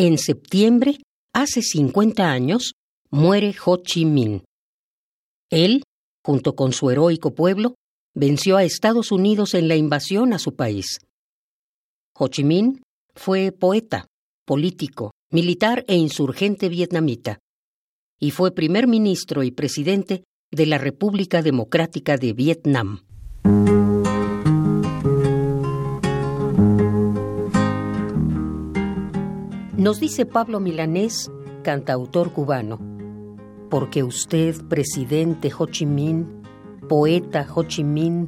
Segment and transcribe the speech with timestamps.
[0.00, 0.98] En septiembre,
[1.34, 2.74] hace 50 años,
[3.10, 4.44] muere Ho Chi Minh.
[5.50, 5.82] Él,
[6.24, 7.74] junto con su heroico pueblo,
[8.14, 11.00] venció a Estados Unidos en la invasión a su país.
[12.16, 12.80] Ho Chi Minh
[13.16, 14.06] fue poeta,
[14.46, 17.40] político, militar e insurgente vietnamita,
[18.20, 20.22] y fue primer ministro y presidente
[20.52, 23.07] de la República Democrática de Vietnam.
[29.78, 31.30] Nos dice Pablo Milanés,
[31.62, 32.80] cantautor cubano,
[33.70, 36.42] porque usted, presidente Ho Chi Minh,
[36.88, 38.26] poeta Ho Chi Minh,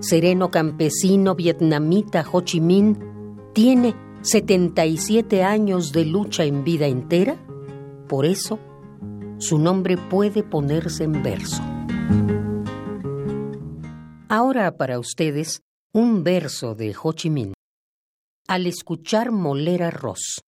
[0.00, 2.98] sereno campesino vietnamita Ho Chi Minh,
[3.54, 7.38] tiene 77 años de lucha en vida entera,
[8.06, 8.58] por eso
[9.38, 11.62] su nombre puede ponerse en verso.
[14.28, 15.62] Ahora para ustedes,
[15.94, 17.54] un verso de Ho Chi Minh.
[18.46, 20.42] Al escuchar moler arroz.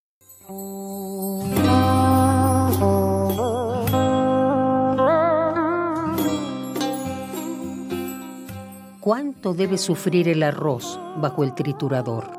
[9.01, 12.31] ¿Cuánto debe sufrir el arroz bajo el triturador?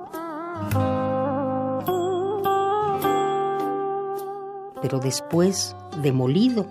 [4.82, 6.66] Pero después, demolido,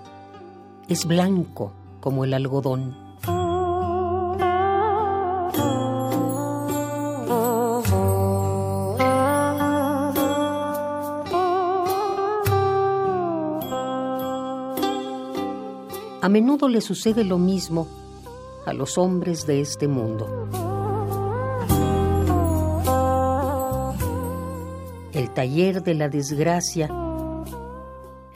[0.89, 3.02] es blanco como el algodón.
[16.23, 17.89] A menudo le sucede lo mismo
[18.65, 20.48] a los hombres de este mundo.
[25.12, 26.89] El taller de la desgracia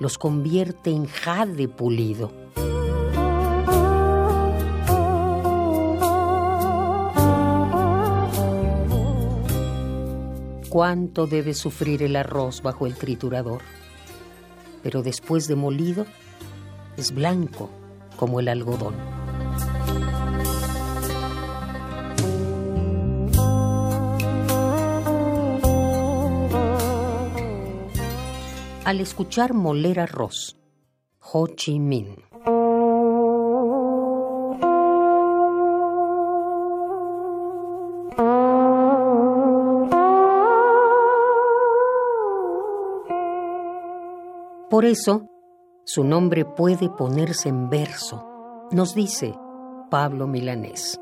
[0.01, 2.33] los convierte en jade pulido.
[10.69, 13.61] Cuánto debe sufrir el arroz bajo el triturador,
[14.83, 16.05] pero después de molido
[16.97, 17.71] es blanco
[18.17, 18.95] como el algodón.
[28.85, 30.57] Al escuchar moler arroz,
[31.21, 32.17] Ho Chi Minh.
[44.71, 45.36] Por eso,
[45.89, 49.37] su nombre puede ponerse en verso, nos dice
[49.89, 51.01] Pablo Milanés.